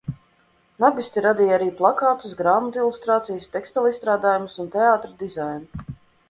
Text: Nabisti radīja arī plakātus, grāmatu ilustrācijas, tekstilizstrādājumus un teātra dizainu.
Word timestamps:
Nabisti 0.83 1.21
radīja 1.25 1.53
arī 1.57 1.67
plakātus, 1.81 2.33
grāmatu 2.39 2.81
ilustrācijas, 2.81 3.45
tekstilizstrādājumus 3.57 4.57
un 4.65 4.73
teātra 4.79 5.15
dizainu. 5.23 5.93